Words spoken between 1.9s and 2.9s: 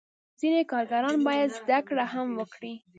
هم وکړي.